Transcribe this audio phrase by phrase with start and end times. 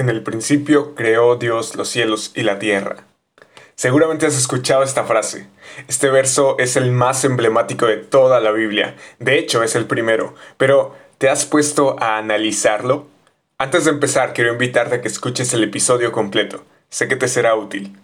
[0.00, 3.04] En el principio creó Dios los cielos y la tierra.
[3.74, 5.46] Seguramente has escuchado esta frase.
[5.88, 8.96] Este verso es el más emblemático de toda la Biblia.
[9.18, 10.34] De hecho, es el primero.
[10.56, 13.08] Pero, ¿te has puesto a analizarlo?
[13.58, 16.64] Antes de empezar, quiero invitarte a que escuches el episodio completo.
[16.88, 17.94] Sé que te será útil.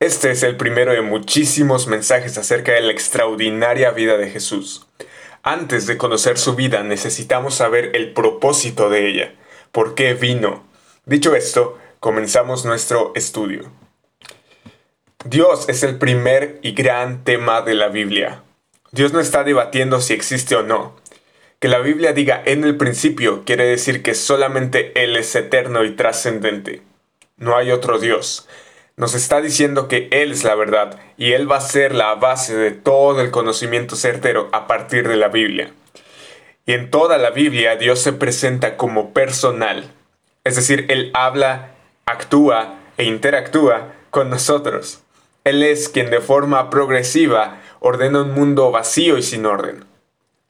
[0.00, 4.86] Este es el primero de muchísimos mensajes acerca de la extraordinaria vida de Jesús.
[5.42, 9.34] Antes de conocer su vida necesitamos saber el propósito de ella,
[9.72, 10.67] por qué vino,
[11.08, 13.72] Dicho esto, comenzamos nuestro estudio.
[15.24, 18.42] Dios es el primer y gran tema de la Biblia.
[18.92, 20.96] Dios no está debatiendo si existe o no.
[21.60, 25.96] Que la Biblia diga en el principio quiere decir que solamente Él es eterno y
[25.96, 26.82] trascendente.
[27.38, 28.46] No hay otro Dios.
[28.96, 32.54] Nos está diciendo que Él es la verdad y Él va a ser la base
[32.54, 35.72] de todo el conocimiento certero a partir de la Biblia.
[36.66, 39.90] Y en toda la Biblia Dios se presenta como personal,
[40.48, 41.72] es decir, Él habla,
[42.06, 45.02] actúa e interactúa con nosotros.
[45.44, 49.84] Él es quien de forma progresiva ordena un mundo vacío y sin orden.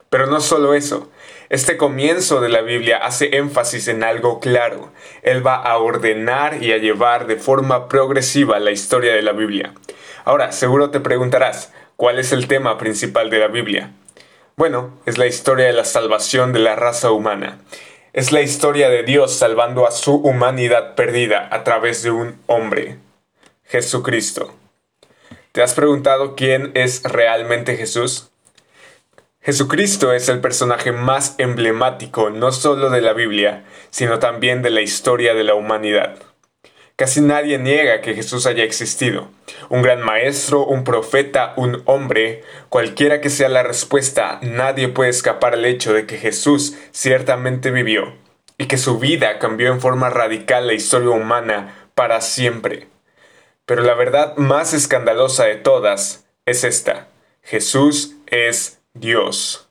[0.09, 1.11] Pero no solo eso,
[1.51, 4.93] este comienzo de la Biblia hace énfasis en algo claro.
[5.23, 9.75] Él va a ordenar y a llevar de forma progresiva la historia de la Biblia.
[10.25, 13.93] Ahora, seguro te preguntarás, ¿cuál es el tema principal de la Biblia?
[14.57, 17.59] Bueno, es la historia de la salvación de la raza humana.
[18.19, 22.99] Es la historia de Dios salvando a su humanidad perdida a través de un hombre,
[23.63, 24.53] Jesucristo.
[25.53, 28.33] ¿Te has preguntado quién es realmente Jesús?
[29.41, 34.81] Jesucristo es el personaje más emblemático no solo de la Biblia, sino también de la
[34.81, 36.17] historia de la humanidad.
[36.99, 39.29] Casi nadie niega que Jesús haya existido.
[39.69, 45.55] Un gran maestro, un profeta, un hombre, cualquiera que sea la respuesta, nadie puede escapar
[45.55, 48.15] al hecho de que Jesús ciertamente vivió
[48.59, 52.89] y que su vida cambió en forma radical la historia humana para siempre.
[53.65, 57.07] Pero la verdad más escandalosa de todas es esta.
[57.43, 59.69] Jesús es Dios.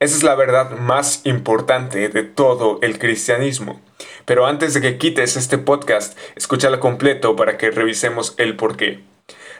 [0.00, 3.80] Esa es la verdad más importante de todo el cristianismo.
[4.28, 9.00] Pero antes de que quites este podcast, escúchalo completo para que revisemos el porqué.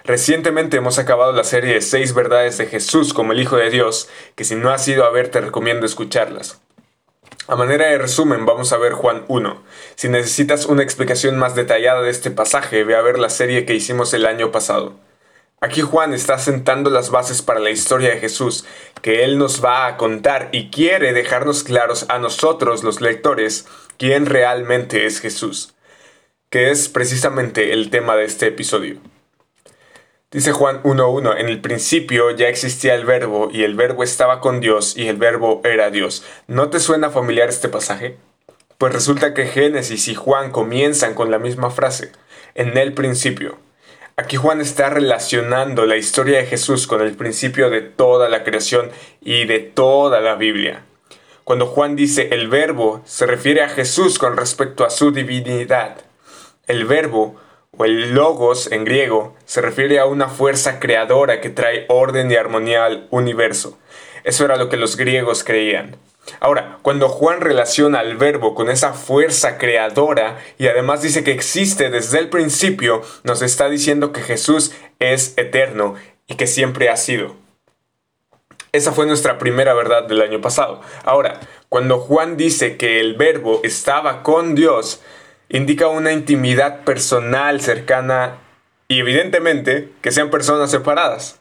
[0.04, 4.10] Recientemente hemos acabado la serie de 6 verdades de Jesús como el Hijo de Dios,
[4.34, 6.60] que si no has ido a ver te recomiendo escucharlas.
[7.46, 9.62] A manera de resumen, vamos a ver Juan 1.
[9.94, 13.74] Si necesitas una explicación más detallada de este pasaje, ve a ver la serie que
[13.74, 14.96] hicimos el año pasado.
[15.60, 18.64] Aquí Juan está sentando las bases para la historia de Jesús,
[19.02, 23.66] que él nos va a contar y quiere dejarnos claros a nosotros los lectores
[23.96, 25.74] quién realmente es Jesús,
[26.48, 29.00] que es precisamente el tema de este episodio.
[30.30, 34.60] Dice Juan 1.1, en el principio ya existía el verbo y el verbo estaba con
[34.60, 36.22] Dios y el verbo era Dios.
[36.46, 38.16] ¿No te suena familiar este pasaje?
[38.76, 42.12] Pues resulta que Génesis y Juan comienzan con la misma frase,
[42.54, 43.58] en el principio.
[44.20, 48.90] Aquí Juan está relacionando la historia de Jesús con el principio de toda la creación
[49.20, 50.82] y de toda la Biblia.
[51.44, 55.98] Cuando Juan dice el verbo, se refiere a Jesús con respecto a su divinidad.
[56.66, 57.36] El verbo,
[57.70, 62.34] o el logos en griego, se refiere a una fuerza creadora que trae orden y
[62.34, 63.78] armonía al universo.
[64.24, 65.94] Eso era lo que los griegos creían.
[66.40, 71.90] Ahora, cuando Juan relaciona al verbo con esa fuerza creadora y además dice que existe
[71.90, 75.94] desde el principio, nos está diciendo que Jesús es eterno
[76.26, 77.36] y que siempre ha sido.
[78.72, 80.82] Esa fue nuestra primera verdad del año pasado.
[81.04, 85.00] Ahora, cuando Juan dice que el verbo estaba con Dios,
[85.48, 88.38] indica una intimidad personal cercana
[88.86, 91.38] y evidentemente que sean personas separadas.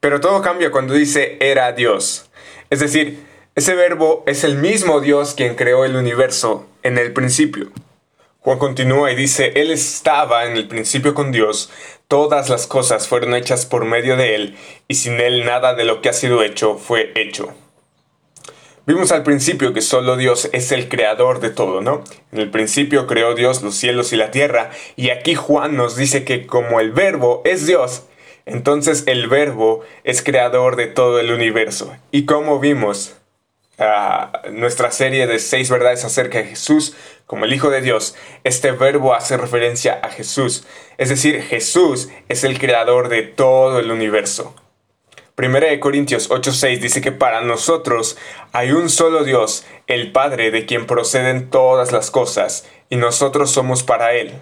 [0.00, 2.30] Pero todo cambia cuando dice era Dios.
[2.70, 3.26] Es decir,
[3.58, 7.72] ese verbo es el mismo Dios quien creó el universo en el principio.
[8.38, 11.68] Juan continúa y dice, Él estaba en el principio con Dios,
[12.06, 16.00] todas las cosas fueron hechas por medio de Él, y sin Él nada de lo
[16.00, 17.52] que ha sido hecho fue hecho.
[18.86, 22.04] Vimos al principio que solo Dios es el creador de todo, ¿no?
[22.30, 26.22] En el principio creó Dios los cielos y la tierra, y aquí Juan nos dice
[26.22, 28.04] que como el verbo es Dios,
[28.46, 31.94] entonces el verbo es creador de todo el universo.
[32.12, 33.17] Y como vimos,
[34.50, 36.96] nuestra serie de seis verdades acerca de Jesús
[37.28, 40.66] como el Hijo de Dios, este verbo hace referencia a Jesús.
[40.96, 44.54] Es decir, Jesús es el creador de todo el universo.
[45.34, 48.16] Primera de Corintios 8:6 dice que para nosotros
[48.52, 53.82] hay un solo Dios, el Padre, de quien proceden todas las cosas, y nosotros somos
[53.82, 54.32] para Él.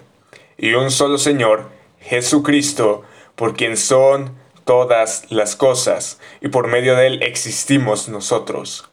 [0.56, 1.68] Y un solo Señor,
[2.00, 3.02] Jesucristo,
[3.34, 8.88] por quien son todas las cosas, y por medio de Él existimos nosotros.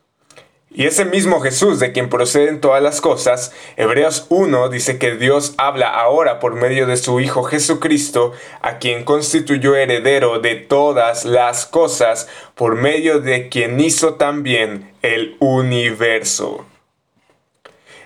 [0.75, 5.53] Y ese mismo Jesús de quien proceden todas las cosas, Hebreos 1 dice que Dios
[5.57, 11.67] habla ahora por medio de su Hijo Jesucristo, a quien constituyó heredero de todas las
[11.67, 16.65] cosas, por medio de quien hizo también el universo.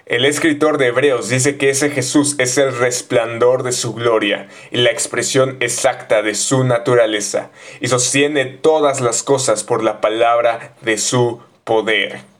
[0.06, 4.78] El escritor de Hebreos dice que ese Jesús es el resplandor de su gloria y
[4.78, 7.50] la expresión exacta de su naturaleza,
[7.80, 12.37] y sostiene todas las cosas por la palabra de su poder.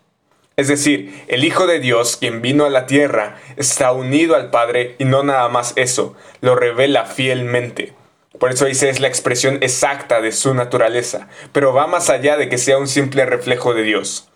[0.60, 4.96] Es decir, el Hijo de Dios, quien vino a la tierra, está unido al Padre
[4.98, 7.94] y no nada más eso, lo revela fielmente.
[8.40, 12.50] Por eso dice es la expresión exacta de su naturaleza, pero va más allá de
[12.50, 14.30] que sea un simple reflejo de Dios.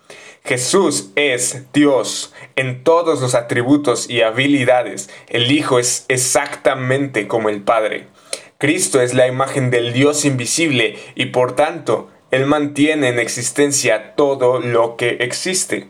[0.44, 5.10] Jesús es Dios en todos los atributos y habilidades.
[5.28, 8.06] El Hijo es exactamente como el Padre.
[8.58, 14.60] Cristo es la imagen del Dios invisible y por tanto, Él mantiene en existencia todo
[14.60, 15.88] lo que existe.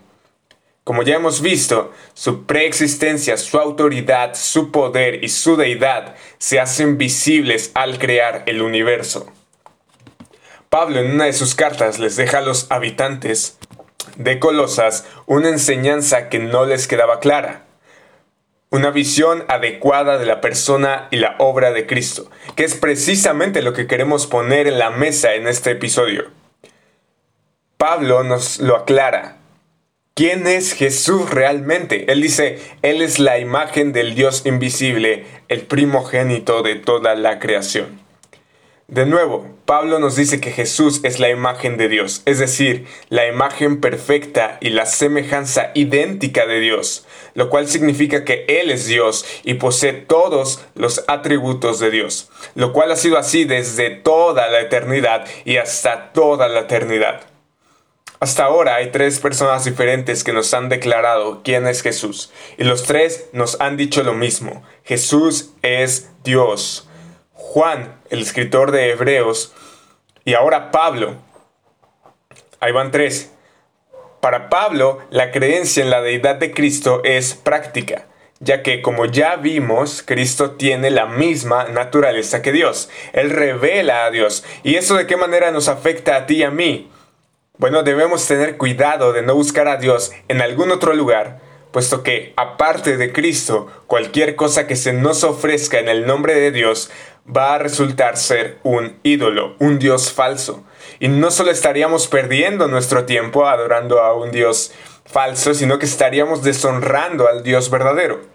[0.85, 6.99] Como ya hemos visto, su preexistencia, su autoridad, su poder y su deidad se hacen
[6.99, 9.33] visibles al crear el universo.
[10.71, 13.59] Pablo en una de sus cartas les deja a los habitantes
[14.17, 17.65] de Colosas una enseñanza que no les quedaba clara.
[18.71, 23.73] Una visión adecuada de la persona y la obra de Cristo, que es precisamente lo
[23.73, 26.31] que queremos poner en la mesa en este episodio.
[27.77, 29.42] Pablo nos lo aclara
[30.15, 32.13] ¿Quién es Jesús realmente?
[32.13, 37.99] Él dice, Él es la imagen del Dios invisible, el primogénito de toda la creación.
[38.89, 43.27] De nuevo, Pablo nos dice que Jesús es la imagen de Dios, es decir, la
[43.27, 49.25] imagen perfecta y la semejanza idéntica de Dios, lo cual significa que Él es Dios
[49.45, 54.61] y posee todos los atributos de Dios, lo cual ha sido así desde toda la
[54.61, 57.32] eternidad y hasta toda la eternidad.
[58.23, 62.31] Hasta ahora hay tres personas diferentes que nos han declarado quién es Jesús.
[62.57, 64.63] Y los tres nos han dicho lo mismo.
[64.85, 66.89] Jesús es Dios.
[67.33, 69.53] Juan, el escritor de Hebreos,
[70.25, 71.17] y ahora Pablo.
[72.61, 73.33] Ahí van tres.
[74.21, 78.07] Para Pablo, la creencia en la deidad de Cristo es práctica,
[78.39, 82.89] ya que como ya vimos, Cristo tiene la misma naturaleza que Dios.
[83.15, 84.45] Él revela a Dios.
[84.63, 86.89] ¿Y eso de qué manera nos afecta a ti y a mí?
[87.59, 91.41] Bueno, debemos tener cuidado de no buscar a Dios en algún otro lugar,
[91.71, 96.51] puesto que, aparte de Cristo, cualquier cosa que se nos ofrezca en el nombre de
[96.51, 96.91] Dios
[97.29, 100.65] va a resultar ser un ídolo, un Dios falso.
[100.99, 104.73] Y no solo estaríamos perdiendo nuestro tiempo adorando a un Dios
[105.05, 108.32] falso, sino que estaríamos deshonrando al Dios verdadero.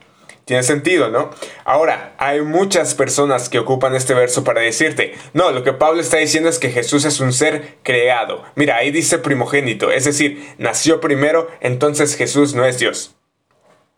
[0.47, 1.29] Tiene sentido, ¿no?
[1.65, 6.19] Ahora, hay muchas personas que ocupan este verso para decirte, no, lo que Pablo está
[6.19, 8.45] diciendo es que Jesús es un ser creado.
[8.55, 13.13] Mira, ahí dice primogénito, es decir, nació primero, entonces Jesús no es Dios.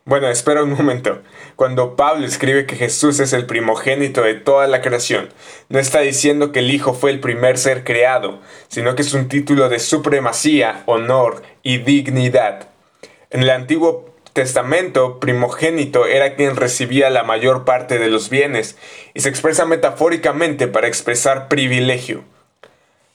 [0.06, 1.22] Bueno, espera un momento.
[1.56, 5.30] Cuando Pablo escribe que Jesús es el primogénito de toda la creación,
[5.68, 9.28] no está diciendo que el Hijo fue el primer ser creado, sino que es un
[9.28, 12.69] título de supremacía, honor y dignidad.
[13.30, 14.08] En el antiguo
[14.39, 18.77] testamento primogénito era quien recibía la mayor parte de los bienes
[19.13, 22.24] y se expresa metafóricamente para expresar privilegio.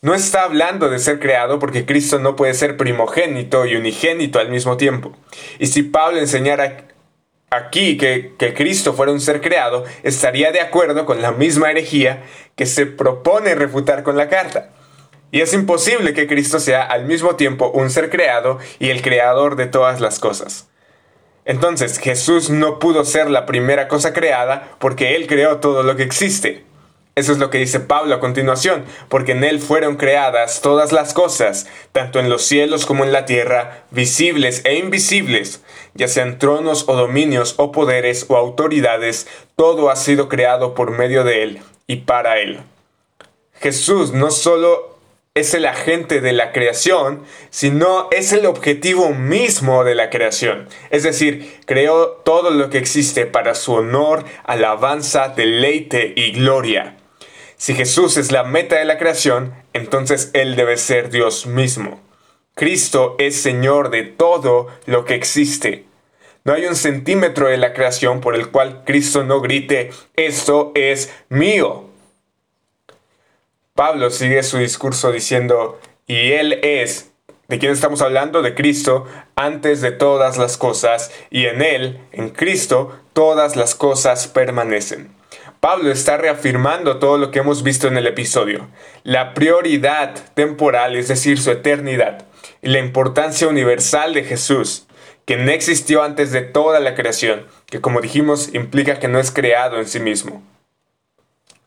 [0.02, 4.50] No está hablando de ser creado porque Cristo no puede ser primogénito y unigénito al
[4.50, 5.16] mismo tiempo.
[5.58, 6.88] Y si Pablo enseñara
[7.48, 12.22] aquí que, que, Cristo fuera un ser creado, estaría de acuerdo con la misma herejía
[12.54, 14.72] que se propone refutar con la carta.
[15.30, 19.56] Y es imposible que Cristo sea al mismo tiempo un ser creado y el creador
[19.56, 20.68] de todas las cosas.
[21.44, 26.02] Entonces Jesús no pudo ser la primera cosa creada porque Él creó todo lo que
[26.02, 26.64] existe.
[27.16, 31.14] Eso es lo que dice Pablo a continuación, porque en Él fueron creadas todas las
[31.14, 35.62] cosas, tanto en los cielos como en la tierra, visibles e invisibles,
[35.94, 41.22] ya sean tronos o dominios o poderes o autoridades, todo ha sido creado por medio
[41.22, 42.60] de Él y para Él.
[43.60, 44.93] Jesús no solo
[45.36, 50.68] es el agente de la creación, sino es el objetivo mismo de la creación.
[50.90, 56.98] Es decir, creó todo lo que existe para su honor, alabanza, deleite y gloria.
[57.56, 62.00] Si Jesús es la meta de la creación, entonces Él debe ser Dios mismo.
[62.54, 65.84] Cristo es Señor de todo lo que existe.
[66.44, 71.12] No hay un centímetro de la creación por el cual Cristo no grite, esto es
[71.28, 71.90] mío.
[73.74, 77.10] Pablo sigue su discurso diciendo, y Él es,
[77.48, 78.40] ¿de quién estamos hablando?
[78.40, 79.04] De Cristo,
[79.34, 85.12] antes de todas las cosas, y en Él, en Cristo, todas las cosas permanecen.
[85.58, 88.68] Pablo está reafirmando todo lo que hemos visto en el episodio.
[89.02, 92.26] La prioridad temporal, es decir, su eternidad,
[92.62, 94.86] y la importancia universal de Jesús,
[95.24, 99.32] que no existió antes de toda la creación, que como dijimos implica que no es
[99.32, 100.44] creado en sí mismo.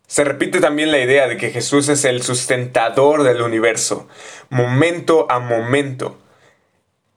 [0.08, 4.08] Se repite también la idea de que Jesús es el sustentador del universo,
[4.50, 6.18] momento a momento.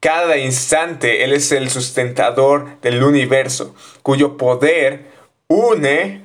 [0.01, 5.05] Cada instante Él es el sustentador del universo, cuyo poder
[5.47, 6.25] une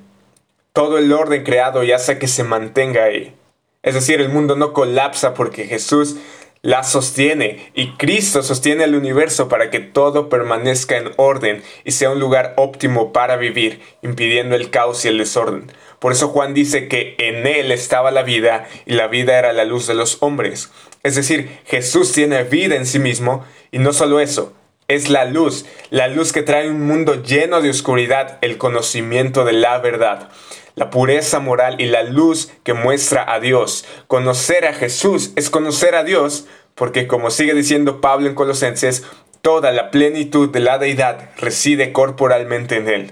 [0.73, 3.35] todo el orden creado y hace que se mantenga ahí.
[3.83, 6.17] Es decir, el mundo no colapsa porque Jesús
[6.65, 12.09] la sostiene y Cristo sostiene el universo para que todo permanezca en orden y sea
[12.09, 15.71] un lugar óptimo para vivir, impidiendo el caos y el desorden.
[15.99, 19.63] Por eso Juan dice que en él estaba la vida y la vida era la
[19.63, 20.71] luz de los hombres.
[21.03, 24.51] Es decir, Jesús tiene vida en sí mismo y no solo eso,
[24.87, 29.53] es la luz, la luz que trae un mundo lleno de oscuridad, el conocimiento de
[29.53, 30.31] la verdad
[30.75, 33.85] la pureza moral y la luz que muestra a Dios.
[34.07, 39.03] Conocer a Jesús es conocer a Dios, porque como sigue diciendo Pablo en Colosenses,
[39.41, 43.11] toda la plenitud de la deidad reside corporalmente en él.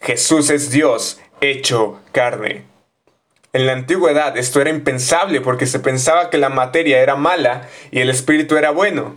[0.00, 2.64] Jesús es Dios hecho carne.
[3.52, 8.00] En la antigüedad esto era impensable porque se pensaba que la materia era mala y
[8.00, 9.16] el espíritu era bueno.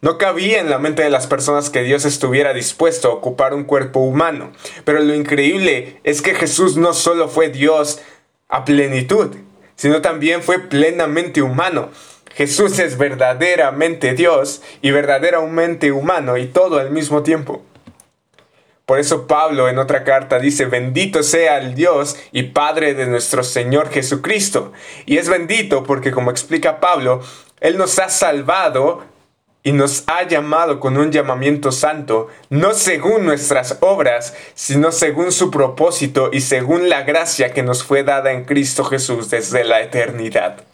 [0.00, 3.64] No cabía en la mente de las personas que Dios estuviera dispuesto a ocupar un
[3.64, 4.52] cuerpo humano.
[4.84, 8.00] Pero lo increíble es que Jesús no solo fue Dios
[8.48, 9.36] a plenitud,
[9.74, 11.90] sino también fue plenamente humano.
[12.34, 17.64] Jesús es verdaderamente Dios y verdaderamente humano y todo al mismo tiempo.
[18.86, 23.42] Por eso Pablo en otra carta dice, bendito sea el Dios y Padre de nuestro
[23.42, 24.72] Señor Jesucristo.
[25.04, 27.20] Y es bendito porque, como explica Pablo,
[27.60, 29.02] Él nos ha salvado
[29.62, 35.50] y nos ha llamado con un llamamiento santo, no según nuestras obras, sino según su
[35.50, 40.64] propósito y según la gracia que nos fue dada en Cristo Jesús desde la eternidad.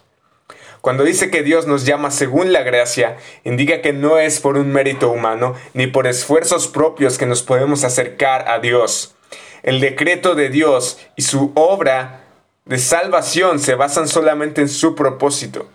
[0.80, 4.70] Cuando dice que Dios nos llama según la gracia, indica que no es por un
[4.70, 9.14] mérito humano ni por esfuerzos propios que nos podemos acercar a Dios.
[9.62, 12.26] El decreto de Dios y su obra
[12.66, 15.66] de salvación se basan solamente en su propósito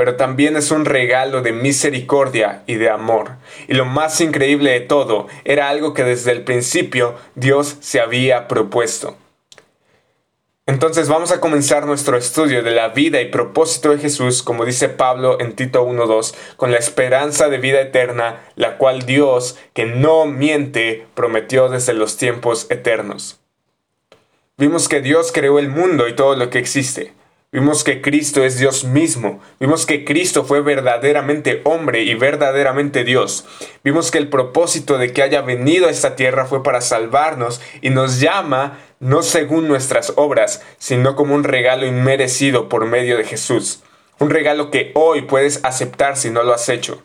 [0.00, 3.32] pero también es un regalo de misericordia y de amor.
[3.68, 8.48] Y lo más increíble de todo, era algo que desde el principio Dios se había
[8.48, 9.18] propuesto.
[10.64, 14.88] Entonces vamos a comenzar nuestro estudio de la vida y propósito de Jesús, como dice
[14.88, 20.24] Pablo en Tito 1.2, con la esperanza de vida eterna, la cual Dios, que no
[20.24, 23.38] miente, prometió desde los tiempos eternos.
[24.56, 27.12] Vimos que Dios creó el mundo y todo lo que existe.
[27.52, 29.40] Vimos que Cristo es Dios mismo.
[29.58, 33.44] Vimos que Cristo fue verdaderamente hombre y verdaderamente Dios.
[33.82, 37.90] Vimos que el propósito de que haya venido a esta tierra fue para salvarnos y
[37.90, 43.82] nos llama no según nuestras obras, sino como un regalo inmerecido por medio de Jesús.
[44.20, 47.02] Un regalo que hoy puedes aceptar si no lo has hecho.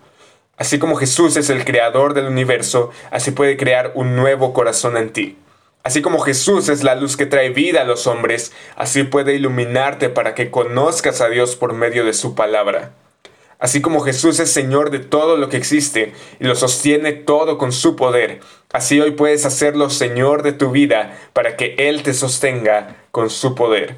[0.57, 5.09] Así como Jesús es el creador del universo, así puede crear un nuevo corazón en
[5.11, 5.37] ti.
[5.85, 10.09] Así como Jesús es la luz que trae vida a los hombres, así puede iluminarte
[10.09, 12.93] para que conozcas a Dios por medio de su palabra.
[13.59, 17.71] Así como Jesús es Señor de todo lo que existe y lo sostiene todo con
[17.71, 18.39] su poder,
[18.73, 23.53] así hoy puedes hacerlo Señor de tu vida para que Él te sostenga con su
[23.53, 23.95] poder.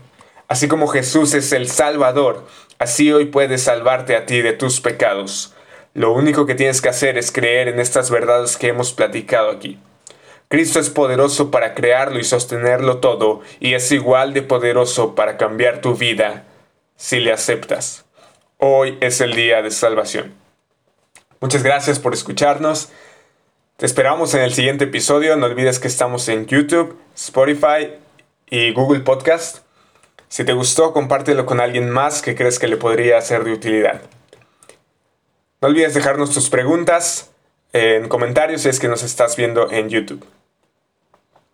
[0.49, 2.45] Así como Jesús es el Salvador,
[2.79, 5.53] así hoy puedes salvarte a ti de tus pecados.
[5.93, 9.79] Lo único que tienes que hacer es creer en estas verdades que hemos platicado aquí.
[10.49, 15.81] Cristo es poderoso para crearlo y sostenerlo todo y es igual de poderoso para cambiar
[15.81, 16.45] tu vida
[16.95, 18.05] si le aceptas.
[18.57, 20.33] Hoy es el día de salvación.
[21.41, 22.89] Muchas gracias por escucharnos.
[23.75, 25.35] Te esperamos en el siguiente episodio.
[25.35, 27.93] No olvides que estamos en YouTube, Spotify
[28.49, 29.59] y Google Podcast.
[30.29, 34.01] Si te gustó, compártelo con alguien más que crees que le podría ser de utilidad.
[35.61, 37.31] No olvides dejarnos tus preguntas
[37.73, 40.25] en comentarios si es que nos estás viendo en YouTube.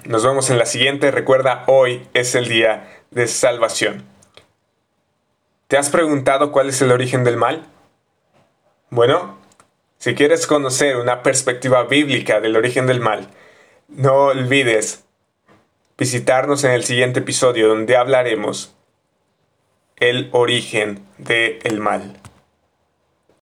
[0.05, 1.12] Nos vemos en la siguiente.
[1.12, 4.05] Recuerda, hoy es el día de salvación.
[5.67, 7.65] ¿Te has preguntado cuál es el origen del mal?
[8.89, 9.39] Bueno,
[9.98, 13.29] si quieres conocer una perspectiva bíblica del origen del mal,
[13.88, 15.05] no olvides
[15.98, 18.75] visitarnos en el siguiente episodio donde hablaremos
[19.98, 22.20] el origen del mal.